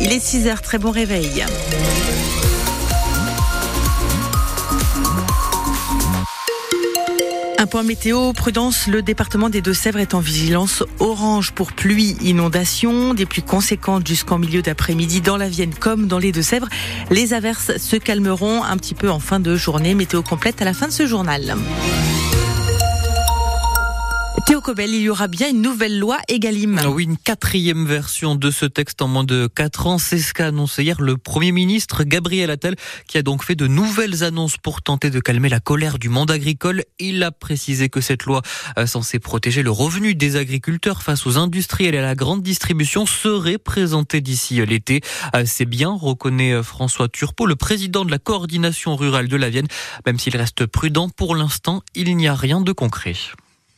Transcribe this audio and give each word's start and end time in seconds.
Il 0.00 0.12
est 0.12 0.20
6 0.20 0.46
heures, 0.46 0.62
très 0.62 0.78
bon 0.78 0.90
réveil. 0.90 1.44
Un 7.62 7.66
point 7.66 7.84
météo, 7.84 8.32
prudence, 8.32 8.88
le 8.88 9.02
département 9.02 9.48
des 9.48 9.60
Deux-Sèvres 9.60 10.00
est 10.00 10.14
en 10.14 10.20
vigilance 10.20 10.82
orange 10.98 11.52
pour 11.52 11.72
pluie, 11.72 12.16
inondation, 12.20 13.14
des 13.14 13.24
pluies 13.24 13.42
conséquentes 13.42 14.04
jusqu'en 14.04 14.38
milieu 14.38 14.62
d'après-midi 14.62 15.20
dans 15.20 15.36
la 15.36 15.48
Vienne 15.48 15.72
comme 15.72 16.08
dans 16.08 16.18
les 16.18 16.32
Deux-Sèvres. 16.32 16.68
Les 17.10 17.34
averses 17.34 17.76
se 17.76 17.94
calmeront 17.94 18.64
un 18.64 18.76
petit 18.78 18.94
peu 18.94 19.10
en 19.10 19.20
fin 19.20 19.38
de 19.38 19.54
journée. 19.54 19.94
Météo 19.94 20.22
complète 20.22 20.60
à 20.60 20.64
la 20.64 20.74
fin 20.74 20.88
de 20.88 20.92
ce 20.92 21.06
journal. 21.06 21.54
Théo 24.44 24.60
Cobel, 24.60 24.90
il 24.90 25.02
y 25.02 25.08
aura 25.08 25.28
bien 25.28 25.50
une 25.50 25.62
nouvelle 25.62 25.98
loi 25.98 26.18
Egalim. 26.28 26.78
Ah 26.82 26.90
oui, 26.90 27.04
une 27.04 27.16
quatrième 27.16 27.86
version 27.86 28.34
de 28.34 28.50
ce 28.50 28.66
texte 28.66 29.00
en 29.00 29.06
moins 29.06 29.24
de 29.24 29.46
quatre 29.46 29.86
ans. 29.86 29.98
C'est 29.98 30.18
ce 30.18 30.34
qu'a 30.34 30.48
annoncé 30.48 30.82
hier 30.82 31.00
le 31.00 31.16
Premier 31.16 31.52
ministre 31.52 32.02
Gabriel 32.02 32.50
Attal, 32.50 32.74
qui 33.06 33.18
a 33.18 33.22
donc 33.22 33.44
fait 33.44 33.54
de 33.54 33.66
nouvelles 33.66 34.24
annonces 34.24 34.56
pour 34.56 34.82
tenter 34.82 35.10
de 35.10 35.20
calmer 35.20 35.48
la 35.48 35.60
colère 35.60 35.98
du 35.98 36.08
monde 36.08 36.30
agricole. 36.30 36.82
Il 36.98 37.22
a 37.22 37.30
précisé 37.30 37.88
que 37.88 38.00
cette 38.00 38.24
loi 38.24 38.42
euh, 38.78 38.86
censée 38.86 39.20
protéger 39.20 39.62
le 39.62 39.70
revenu 39.70 40.14
des 40.14 40.36
agriculteurs 40.36 41.02
face 41.02 41.26
aux 41.26 41.38
industriels 41.38 41.94
et 41.94 41.98
à 41.98 42.02
la 42.02 42.14
grande 42.16 42.42
distribution 42.42 43.06
serait 43.06 43.58
présentée 43.58 44.20
d'ici 44.20 44.64
l'été. 44.66 45.02
Euh, 45.36 45.44
c'est 45.46 45.66
bien, 45.66 45.90
reconnaît 45.90 46.52
euh, 46.52 46.62
François 46.62 47.08
Turpot, 47.08 47.46
le 47.46 47.56
président 47.56 48.04
de 48.04 48.10
la 48.10 48.18
coordination 48.18 48.96
rurale 48.96 49.28
de 49.28 49.36
la 49.36 49.50
Vienne. 49.50 49.68
Même 50.04 50.18
s'il 50.18 50.36
reste 50.36 50.66
prudent, 50.66 51.08
pour 51.08 51.36
l'instant, 51.36 51.82
il 51.94 52.16
n'y 52.16 52.26
a 52.26 52.34
rien 52.34 52.60
de 52.60 52.72
concret. 52.72 53.14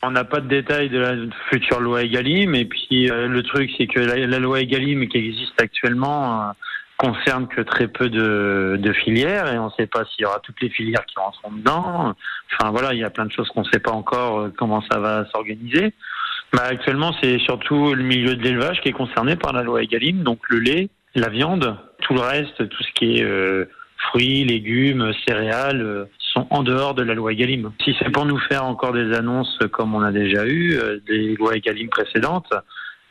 On 0.07 0.11
n'a 0.11 0.23
pas 0.23 0.39
de 0.39 0.47
détails 0.47 0.89
de 0.89 0.99
la 0.99 1.15
future 1.49 1.79
loi 1.79 2.03
Egalim. 2.03 2.53
Et 2.53 2.65
puis 2.65 3.09
euh, 3.09 3.27
le 3.27 3.41
truc, 3.41 3.71
c'est 3.77 3.87
que 3.87 3.99
la, 3.99 4.39
loi 4.39 4.61
Egalim 4.61 5.07
qui 5.07 5.17
existe 5.17 5.59
actuellement 5.59 6.41
euh, 6.41 6.51
concerne 6.97 7.47
que 7.47 7.61
très 7.61 7.87
peu 7.87 8.09
de, 8.09 8.93
filières 9.03 9.51
et 9.51 9.57
on 9.57 9.65
ne 9.65 9.71
sait 9.71 9.87
pas 9.87 10.05
s'il 10.05 10.23
y 10.23 10.25
aura 10.25 10.39
toutes 10.41 10.61
les 10.61 10.69
filières 10.69 11.05
qui 11.07 11.15
rentreront 11.17 11.51
dedans. 11.51 12.13
Enfin 12.51 12.69
voilà, 12.69 12.93
il 12.93 12.99
y 12.99 13.03
a 13.03 13.09
plein 13.09 13.25
de 13.25 13.31
choses 13.31 13.49
qu'on 13.49 13.61
ne 13.61 13.69
sait 13.71 13.79
pas 13.79 13.91
encore 13.91 14.41
euh, 14.41 14.53
comment 14.55 14.83
ça 14.91 14.99
va 14.99 15.25
s'organiser. 15.31 15.91
Bah, 16.53 16.65
actuellement, 16.65 17.11
c'est 17.21 17.39
surtout 17.39 17.95
le 17.95 18.03
milieu 18.03 18.35
de 18.35 18.43
l'élevage 18.43 18.81
qui 18.81 18.89
est 18.89 18.93
concerné 18.93 19.35
par 19.35 19.53
la 19.53 19.63
loi 19.63 19.81
Egalim, 19.81 20.21
donc 20.21 20.39
le 20.49 20.59
lait, 20.59 20.89
la 21.15 21.29
viande, 21.29 21.77
tout 22.01 22.13
le 22.13 22.21
reste, 22.21 22.69
tout 22.69 22.83
ce 22.83 22.91
qui 22.93 23.17
est 23.17 23.27
fruits, 23.97 24.45
légumes, 24.45 25.11
céréales 25.27 26.07
sont 26.35 26.47
en 26.49 26.63
dehors 26.63 26.93
de 26.93 27.03
la 27.03 27.13
loi 27.13 27.31
Egalim. 27.31 27.71
Si 27.83 27.95
c'est 27.99 28.11
pour 28.11 28.25
nous 28.25 28.39
faire 28.39 28.65
encore 28.65 28.93
des 28.93 29.13
annonces 29.13 29.57
comme 29.71 29.95
on 29.95 30.01
a 30.01 30.11
déjà 30.11 30.45
eu, 30.45 30.77
euh, 30.77 30.99
des 31.07 31.35
lois 31.35 31.55
Egalim 31.55 31.89
précédentes, 31.89 32.53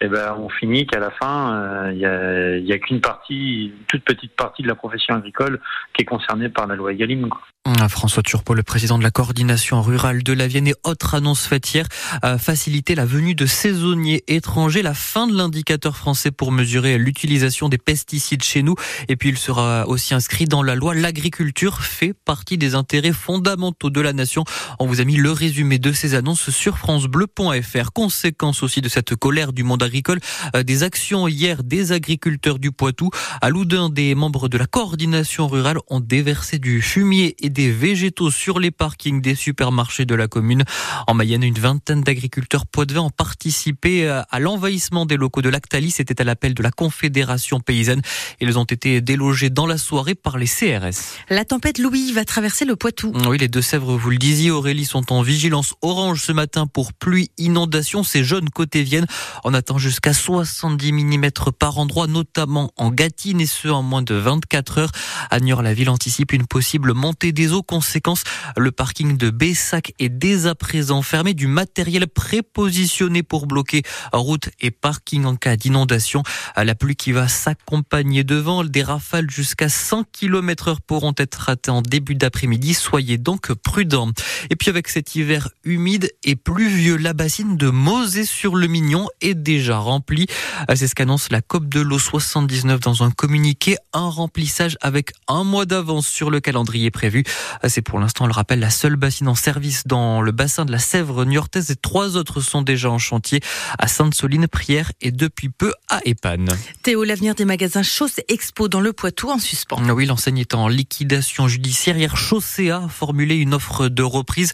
eh 0.00 0.08
ben, 0.08 0.36
on 0.38 0.48
finit 0.48 0.86
qu'à 0.86 0.98
la 0.98 1.10
fin, 1.10 1.54
euh, 1.54 1.90
il 1.92 2.64
n'y 2.64 2.72
a, 2.72 2.74
a 2.74 2.78
qu'une 2.78 3.00
partie, 3.00 3.66
une 3.66 3.84
toute 3.86 4.04
petite 4.04 4.36
partie 4.36 4.62
de 4.62 4.68
la 4.68 4.74
profession 4.74 5.14
agricole 5.14 5.60
qui 5.94 6.02
est 6.02 6.06
concernée 6.06 6.48
par 6.48 6.66
la 6.66 6.74
loi 6.76 6.92
Egalim. 6.92 7.28
Ah, 7.32 7.53
François 7.88 8.22
Turpot, 8.22 8.52
le 8.52 8.62
président 8.62 8.98
de 8.98 9.02
la 9.02 9.10
coordination 9.10 9.80
rurale 9.80 10.22
de 10.22 10.34
la 10.34 10.46
Vienne 10.46 10.68
et 10.68 10.74
autre 10.84 11.14
annonce 11.14 11.46
faite 11.46 11.72
hier, 11.72 11.86
a 12.20 12.36
facilité 12.36 12.94
la 12.94 13.06
venue 13.06 13.34
de 13.34 13.46
saisonniers 13.46 14.22
étrangers, 14.28 14.82
la 14.82 14.92
fin 14.92 15.26
de 15.26 15.34
l'indicateur 15.34 15.96
français 15.96 16.30
pour 16.30 16.52
mesurer 16.52 16.98
l'utilisation 16.98 17.70
des 17.70 17.78
pesticides 17.78 18.42
chez 18.42 18.62
nous. 18.62 18.74
Et 19.08 19.16
puis 19.16 19.30
il 19.30 19.38
sera 19.38 19.88
aussi 19.88 20.12
inscrit 20.12 20.44
dans 20.44 20.62
la 20.62 20.74
loi. 20.74 20.94
L'agriculture 20.94 21.80
fait 21.80 22.12
partie 22.12 22.58
des 22.58 22.74
intérêts 22.74 23.14
fondamentaux 23.14 23.88
de 23.88 24.00
la 24.02 24.12
nation. 24.12 24.44
On 24.78 24.86
vous 24.86 25.00
a 25.00 25.04
mis 25.04 25.16
le 25.16 25.32
résumé 25.32 25.78
de 25.78 25.92
ces 25.92 26.14
annonces 26.14 26.50
sur 26.50 26.76
francebleu.fr. 26.76 27.92
Conséquence 27.94 28.62
aussi 28.62 28.82
de 28.82 28.90
cette 28.90 29.14
colère 29.14 29.54
du 29.54 29.64
monde 29.64 29.82
agricole, 29.82 30.20
euh, 30.54 30.62
des 30.64 30.82
actions 30.82 31.28
hier 31.28 31.64
des 31.64 31.92
agriculteurs 31.92 32.58
du 32.58 32.72
Poitou. 32.72 33.08
À 33.40 33.48
Loudun, 33.48 33.88
des 33.88 34.14
membres 34.14 34.50
de 34.50 34.58
la 34.58 34.66
coordination 34.66 35.48
rurale 35.48 35.78
ont 35.88 36.00
déversé 36.00 36.58
du 36.58 36.82
fumier 36.82 37.36
et 37.40 37.53
des 37.54 37.70
végétaux 37.70 38.30
sur 38.30 38.58
les 38.58 38.70
parkings 38.70 39.22
des 39.22 39.34
supermarchés 39.34 40.04
de 40.04 40.14
la 40.14 40.28
commune. 40.28 40.64
En 41.06 41.14
Mayenne, 41.14 41.44
une 41.44 41.54
vingtaine 41.54 42.02
d'agriculteurs 42.02 42.66
poitevins 42.66 43.02
ont 43.02 43.10
participé 43.10 44.06
à 44.08 44.38
l'envahissement 44.38 45.06
des 45.06 45.16
locaux 45.16 45.40
de 45.40 45.48
Lactalis. 45.48 45.92
C'était 45.92 46.20
à 46.20 46.24
l'appel 46.24 46.52
de 46.52 46.62
la 46.62 46.70
Confédération 46.70 47.60
paysanne. 47.60 48.02
Ils 48.40 48.58
ont 48.58 48.64
été 48.64 49.00
délogés 49.00 49.48
dans 49.48 49.66
la 49.66 49.78
soirée 49.78 50.14
par 50.14 50.36
les 50.36 50.46
CRS. 50.46 51.16
La 51.30 51.44
tempête 51.44 51.78
Louis 51.78 52.12
va 52.12 52.24
traverser 52.24 52.64
le 52.64 52.76
Poitou. 52.76 53.12
Oui, 53.26 53.38
les 53.38 53.48
Deux-Sèvres, 53.48 53.96
vous 53.96 54.10
le 54.10 54.18
disiez, 54.18 54.50
Aurélie, 54.50 54.84
sont 54.84 55.12
en 55.12 55.22
vigilance 55.22 55.74
orange 55.80 56.22
ce 56.22 56.32
matin 56.32 56.66
pour 56.66 56.92
pluie, 56.92 57.30
inondation. 57.38 58.02
C'est 58.02 58.24
jaune 58.24 58.50
côté 58.50 58.82
Vienne. 58.82 59.06
On 59.44 59.54
attend 59.54 59.78
jusqu'à 59.78 60.12
70 60.12 60.92
mm 60.92 61.30
par 61.56 61.78
endroit, 61.78 62.08
notamment 62.08 62.72
en 62.76 62.90
Gâtine, 62.90 63.40
et 63.40 63.46
ce 63.46 63.68
en 63.68 63.82
moins 63.82 64.02
de 64.02 64.14
24 64.14 64.78
heures. 64.78 64.92
À 65.30 65.38
la 65.38 65.74
ville 65.74 65.90
anticipe 65.90 66.32
une 66.32 66.46
possible 66.46 66.94
montée 66.94 67.32
des 67.32 67.43
eaux. 67.52 67.62
Conséquence, 67.62 68.24
le 68.56 68.70
parking 68.70 69.16
de 69.16 69.30
Bessac 69.30 69.92
est 69.98 70.08
dès 70.08 70.46
à 70.46 70.54
présent 70.54 71.02
fermé. 71.02 71.34
Du 71.34 71.46
matériel 71.46 72.06
prépositionné 72.06 73.22
pour 73.22 73.46
bloquer 73.46 73.82
route 74.12 74.50
et 74.60 74.70
parking 74.70 75.24
en 75.24 75.36
cas 75.36 75.56
d'inondation. 75.56 76.22
La 76.56 76.74
pluie 76.74 76.96
qui 76.96 77.12
va 77.12 77.28
s'accompagner 77.28 78.24
devant. 78.24 78.64
Des 78.64 78.82
rafales 78.82 79.30
jusqu'à 79.30 79.68
100 79.68 80.04
km 80.12 80.68
heure 80.68 80.80
pourront 80.80 81.14
être 81.18 81.34
ratées 81.34 81.70
en 81.70 81.82
début 81.82 82.14
d'après-midi. 82.14 82.74
Soyez 82.74 83.18
donc 83.18 83.52
prudents. 83.52 84.12
Et 84.50 84.56
puis 84.56 84.70
avec 84.70 84.88
cet 84.88 85.14
hiver 85.14 85.50
humide 85.64 86.10
et 86.24 86.36
pluvieux, 86.36 86.96
la 86.96 87.12
bassine 87.12 87.56
de 87.56 87.68
Mosée 87.68 88.24
sur 88.24 88.56
le 88.56 88.66
Mignon 88.66 89.08
est 89.20 89.34
déjà 89.34 89.78
remplie. 89.78 90.26
C'est 90.74 90.88
ce 90.88 90.94
qu'annonce 90.94 91.30
la 91.30 91.40
COP 91.42 91.68
de 91.68 91.80
l'eau 91.80 91.98
79 91.98 92.80
dans 92.80 93.02
un 93.02 93.10
communiqué. 93.10 93.76
Un 93.92 94.08
remplissage 94.08 94.76
avec 94.80 95.12
un 95.28 95.44
mois 95.44 95.66
d'avance 95.66 96.06
sur 96.06 96.30
le 96.30 96.40
calendrier 96.40 96.90
prévu. 96.90 97.24
C'est 97.66 97.82
pour 97.82 97.98
l'instant, 97.98 98.26
le 98.26 98.32
rappelle, 98.32 98.60
la 98.60 98.70
seule 98.70 98.96
bassine 98.96 99.28
en 99.28 99.34
service 99.34 99.86
dans 99.86 100.20
le 100.20 100.32
bassin 100.32 100.64
de 100.64 100.72
la 100.72 100.78
Sèvre 100.78 101.24
niortaise 101.24 101.70
et 101.70 101.76
trois 101.76 102.16
autres 102.16 102.40
sont 102.40 102.62
déjà 102.62 102.90
en 102.90 102.98
chantier 102.98 103.40
à 103.78 103.88
Sainte-Soline, 103.88 104.48
Prière 104.48 104.92
et 105.00 105.10
depuis 105.10 105.48
peu 105.48 105.72
à 105.88 106.00
Épanne. 106.04 106.48
Théo, 106.82 107.04
l'avenir 107.04 107.34
des 107.34 107.44
magasins 107.44 107.82
Chaussée 107.82 108.24
Expo 108.28 108.68
dans 108.68 108.80
le 108.80 108.92
Poitou 108.92 109.30
en 109.30 109.38
suspens. 109.38 109.82
Oui, 109.90 110.06
l'enseigne 110.06 110.38
est 110.38 110.54
en 110.54 110.68
liquidation 110.68 111.48
judiciaire. 111.48 111.96
Hier, 111.96 112.16
Chaussée 112.16 112.70
a 112.70 112.88
formulé 112.88 113.36
une 113.36 113.54
offre 113.54 113.88
de 113.88 114.02
reprise. 114.02 114.52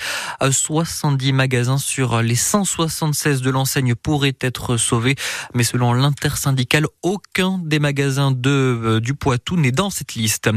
70 0.50 1.32
magasins 1.32 1.78
sur 1.78 2.22
les 2.22 2.34
176 2.34 3.42
de 3.42 3.50
l'enseigne 3.50 3.94
pourraient 3.94 4.36
être 4.40 4.76
sauvés. 4.76 5.16
Mais 5.54 5.64
selon 5.64 5.92
l'intersyndicale, 5.92 6.86
aucun 7.02 7.60
des 7.64 7.78
magasins 7.78 8.30
de, 8.30 8.50
euh, 8.50 9.00
du 9.00 9.14
Poitou 9.14 9.56
n'est 9.56 9.72
dans 9.72 9.90
cette 9.90 10.14
liste. 10.14 10.50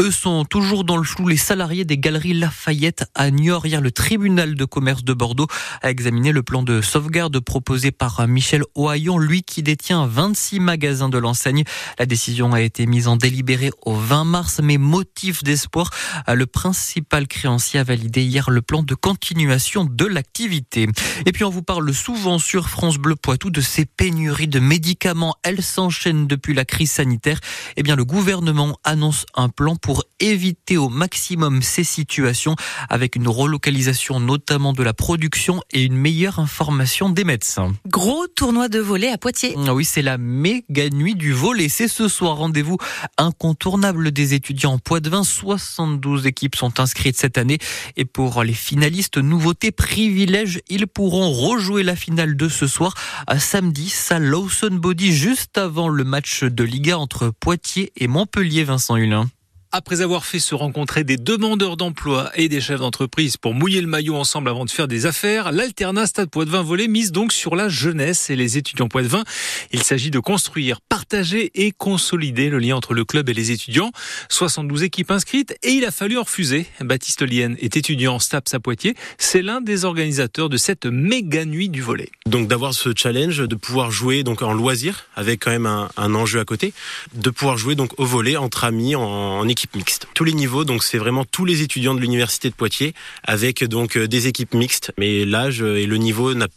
Eux 0.00 0.10
sont 0.10 0.44
toujours 0.44 0.84
dans 0.84 0.96
le 0.96 1.04
flou. 1.04 1.28
Les 1.28 1.36
salariés 1.36 1.67
des 1.68 1.98
galeries 1.98 2.32
Lafayette 2.32 3.04
à 3.14 3.30
Niort. 3.30 3.66
Hier, 3.66 3.82
le 3.82 3.90
tribunal 3.90 4.54
de 4.54 4.64
commerce 4.64 5.04
de 5.04 5.12
Bordeaux 5.12 5.46
a 5.82 5.90
examiné 5.90 6.32
le 6.32 6.42
plan 6.42 6.62
de 6.62 6.80
sauvegarde 6.80 7.38
proposé 7.40 7.90
par 7.90 8.26
Michel 8.26 8.62
Ohaillon, 8.74 9.18
lui 9.18 9.42
qui 9.42 9.62
détient 9.62 10.06
26 10.06 10.60
magasins 10.60 11.10
de 11.10 11.18
l'enseigne. 11.18 11.64
La 11.98 12.06
décision 12.06 12.54
a 12.54 12.62
été 12.62 12.86
mise 12.86 13.06
en 13.06 13.16
délibéré 13.16 13.70
au 13.84 13.94
20 13.94 14.24
mars, 14.24 14.60
mais 14.62 14.78
motif 14.78 15.44
d'espoir, 15.44 15.90
le 16.26 16.46
principal 16.46 17.28
créancier 17.28 17.80
a 17.80 17.84
validé 17.84 18.22
hier 18.22 18.50
le 18.50 18.62
plan 18.62 18.82
de 18.82 18.94
continuation 18.94 19.84
de 19.84 20.06
l'activité. 20.06 20.88
Et 21.26 21.32
puis 21.32 21.44
on 21.44 21.50
vous 21.50 21.62
parle 21.62 21.92
souvent 21.92 22.38
sur 22.38 22.70
France 22.70 22.96
Bleu 22.96 23.14
Poitou 23.14 23.50
de 23.50 23.60
ces 23.60 23.84
pénuries 23.84 24.48
de 24.48 24.58
médicaments. 24.58 25.36
Elles 25.42 25.62
s'enchaînent 25.62 26.26
depuis 26.26 26.54
la 26.54 26.64
crise 26.64 26.92
sanitaire. 26.92 27.40
Eh 27.76 27.82
bien, 27.82 27.94
le 27.94 28.06
gouvernement 28.06 28.78
annonce 28.84 29.26
un 29.34 29.50
plan 29.50 29.76
pour 29.76 30.04
éviter 30.18 30.76
au 30.76 30.88
maximum 30.88 31.57
ces 31.62 31.84
situations 31.84 32.56
avec 32.88 33.16
une 33.16 33.28
relocalisation 33.28 34.20
notamment 34.20 34.72
de 34.72 34.82
la 34.82 34.94
production 34.94 35.62
et 35.70 35.82
une 35.82 35.96
meilleure 35.96 36.38
information 36.38 37.08
des 37.10 37.24
médecins. 37.24 37.72
Gros 37.86 38.26
tournoi 38.26 38.68
de 38.68 38.78
volet 38.78 39.10
à 39.10 39.18
Poitiers. 39.18 39.54
Ah 39.66 39.74
oui, 39.74 39.84
c'est 39.84 40.02
la 40.02 40.18
méga 40.18 40.88
nuit 40.90 41.14
du 41.14 41.32
volet. 41.32 41.68
C'est 41.68 41.88
ce 41.88 42.08
soir. 42.08 42.36
Rendez-vous 42.36 42.78
incontournable 43.16 44.12
des 44.12 44.34
étudiants 44.34 44.74
en 44.74 44.78
Poitvin. 44.78 45.24
72 45.24 46.26
équipes 46.26 46.56
sont 46.56 46.80
inscrites 46.80 47.16
cette 47.16 47.38
année. 47.38 47.58
Et 47.96 48.04
pour 48.04 48.42
les 48.42 48.52
finalistes, 48.52 49.18
nouveauté, 49.18 49.72
privilège, 49.72 50.60
ils 50.68 50.86
pourront 50.86 51.30
rejouer 51.30 51.82
la 51.82 51.96
finale 51.96 52.36
de 52.36 52.48
ce 52.48 52.66
soir 52.66 52.94
à 53.26 53.38
samedi, 53.38 53.88
salle 53.88 54.24
Lawson 54.24 54.70
Body, 54.72 55.12
juste 55.12 55.58
avant 55.58 55.88
le 55.88 56.04
match 56.04 56.44
de 56.44 56.64
Liga 56.64 56.98
entre 56.98 57.30
Poitiers 57.30 57.92
et 57.96 58.08
Montpellier, 58.08 58.64
Vincent 58.64 58.96
Hulin. 58.96 59.28
Après 59.70 60.00
avoir 60.00 60.24
fait 60.24 60.38
se 60.38 60.54
rencontrer 60.54 61.04
des 61.04 61.18
demandeurs 61.18 61.76
d'emploi 61.76 62.30
et 62.34 62.48
des 62.48 62.58
chefs 62.58 62.80
d'entreprise 62.80 63.36
pour 63.36 63.52
mouiller 63.52 63.82
le 63.82 63.86
maillot 63.86 64.16
ensemble 64.16 64.48
avant 64.48 64.64
de 64.64 64.70
faire 64.70 64.88
des 64.88 65.04
affaires, 65.04 65.52
l'alternat 65.52 66.06
Stade 66.06 66.30
Poitvin 66.30 66.62
Volet 66.62 66.88
mise 66.88 67.12
donc 67.12 67.34
sur 67.34 67.54
la 67.54 67.68
jeunesse 67.68 68.30
et 68.30 68.36
les 68.36 68.56
étudiants 68.56 68.88
Poitvin. 68.88 69.24
Il 69.70 69.82
s'agit 69.82 70.10
de 70.10 70.20
construire, 70.20 70.80
partager 71.08 71.50
et 71.54 71.72
consolider 71.72 72.50
le 72.50 72.58
lien 72.58 72.76
entre 72.76 72.92
le 72.92 73.02
club 73.02 73.30
et 73.30 73.32
les 73.32 73.50
étudiants. 73.50 73.92
72 74.28 74.82
équipes 74.82 75.10
inscrites 75.10 75.56
et 75.62 75.70
il 75.70 75.86
a 75.86 75.90
fallu 75.90 76.18
en 76.18 76.22
refuser. 76.22 76.66
Baptiste 76.80 77.22
Lienne 77.22 77.56
est 77.60 77.78
étudiant 77.78 78.18
STAPS 78.18 78.52
à 78.52 78.60
Poitiers. 78.60 78.94
C'est 79.16 79.40
l'un 79.40 79.62
des 79.62 79.86
organisateurs 79.86 80.50
de 80.50 80.58
cette 80.58 80.84
méga 80.84 81.46
nuit 81.46 81.70
du 81.70 81.80
volet. 81.80 82.10
Donc 82.26 82.46
d'avoir 82.46 82.74
ce 82.74 82.90
challenge, 82.94 83.38
de 83.38 83.54
pouvoir 83.54 83.90
jouer 83.90 84.22
donc 84.22 84.42
en 84.42 84.52
loisir 84.52 85.06
avec 85.16 85.44
quand 85.44 85.50
même 85.50 85.64
un, 85.64 86.14
enjeu 86.14 86.40
à 86.40 86.44
côté, 86.44 86.74
de 87.14 87.30
pouvoir 87.30 87.56
jouer 87.56 87.74
donc 87.74 87.98
au 87.98 88.04
volet 88.04 88.36
entre 88.36 88.64
amis 88.64 88.94
en, 88.94 89.02
en 89.02 89.48
équipe 89.48 89.74
mixte. 89.76 90.08
Tous 90.12 90.24
les 90.24 90.34
niveaux, 90.34 90.64
donc 90.64 90.84
c'est 90.84 90.98
vraiment 90.98 91.24
tous 91.24 91.46
les 91.46 91.62
étudiants 91.62 91.94
de 91.94 92.00
l'université 92.00 92.50
de 92.50 92.54
Poitiers 92.54 92.92
avec 93.24 93.64
donc 93.64 93.96
euh, 93.96 94.06
des 94.06 94.26
équipes 94.26 94.52
mixtes, 94.52 94.92
mais 94.98 95.24
l'âge 95.24 95.62
et 95.62 95.86
le 95.86 95.96
niveau 95.96 96.34
n'a 96.34 96.48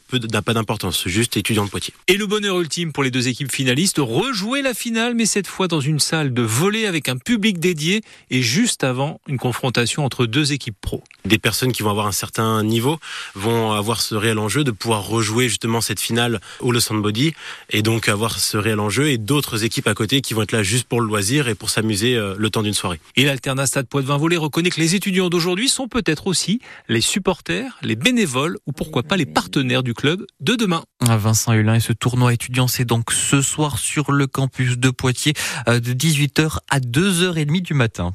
pas 0.42 0.54
d'importance, 0.54 1.08
juste 1.08 1.38
étudiants 1.38 1.64
de 1.64 1.70
Poitiers. 1.70 1.94
Et 2.10 2.18
le 2.18 2.28
bonheur 2.28 2.60
ultime 2.60 2.92
pour 2.92 3.04
les 3.04 3.12
deux 3.12 3.30
équipes 3.30 3.52
finalistes, 3.52 4.00
rejouer 4.42 4.64
la 4.64 4.74
finale, 4.74 5.14
mais 5.14 5.28
cette 5.28 5.46
fois 5.46 5.68
dans 5.68 5.82
une 5.82 6.00
salle 6.00 6.34
de 6.34 6.42
volley 6.42 6.88
avec 6.88 7.10
un 7.10 7.18
public 7.18 7.60
dédié 7.60 8.02
et 8.32 8.42
juste 8.42 8.84
avant 8.84 9.22
une 9.28 9.38
confrontation 9.38 10.04
entre 10.04 10.26
deux 10.26 10.52
équipes 10.52 10.78
pro. 10.82 11.04
Des 11.26 11.38
personnes 11.38 11.72
qui 11.72 11.84
vont 11.84 11.92
avoir 11.92 12.08
un 12.08 12.12
certain 12.12 12.64
niveau 12.64 12.98
vont 13.36 13.72
avoir 13.72 14.02
ce 14.02 14.16
réel 14.16 14.40
enjeu 14.40 14.64
de 14.64 14.72
pouvoir 14.72 15.06
rejouer 15.06 15.48
justement 15.48 15.80
cette 15.80 16.00
finale 16.00 16.40
au 16.60 16.72
Los 16.72 16.92
Body 16.92 17.34
et 17.70 17.84
donc 17.84 18.10
avoir 18.10 18.40
ce 18.40 18.58
réel 18.58 18.80
enjeu 18.80 19.10
et 19.10 19.20
d'autres 19.20 19.64
équipes 19.64 19.88
à 19.88 19.94
côté 19.94 20.22
qui 20.22 20.34
vont 20.34 20.42
être 20.42 20.54
là 20.54 20.64
juste 20.64 20.88
pour 20.88 21.02
le 21.02 21.08
loisir 21.08 21.48
et 21.48 21.54
pour 21.54 21.70
s'amuser 21.70 22.16
euh, 22.16 22.34
le 22.36 22.50
temps 22.50 22.64
d'une 22.64 22.74
soirée. 22.74 23.00
Et 23.18 23.26
l'Alternat 23.26 23.68
Stade 23.68 23.88
Poitvin 23.88 24.18
Volley 24.18 24.38
reconnaît 24.38 24.72
que 24.72 24.82
les 24.82 24.96
étudiants 24.96 25.30
d'aujourd'hui 25.30 25.70
sont 25.70 25.88
peut-être 25.88 26.26
aussi 26.26 26.62
les 26.90 27.02
supporters, 27.02 27.78
les 27.84 27.96
bénévoles 27.96 28.58
ou 28.66 28.72
pourquoi 28.72 29.04
pas 29.04 29.18
les 29.18 29.28
partenaires 29.28 29.84
du 29.84 29.94
club 29.94 30.26
de 30.40 30.56
demain. 30.56 30.84
Vincent 31.02 31.54
Hulin 31.54 31.76
et 31.76 31.80
ce 31.80 31.94
tournoi 31.94 32.34
étudiant, 32.34 32.68
c'est 32.68 32.86
donc 32.86 33.12
ce 33.12 33.42
soir 33.42 33.78
sur 33.78 34.12
le 34.12 34.26
campus 34.32 34.78
de 34.78 34.90
Poitiers 34.90 35.34
euh, 35.68 35.80
de 35.80 35.94
18h 35.94 36.58
à 36.70 36.80
2h30 36.80 37.62
du 37.62 37.74
matin. 37.74 38.12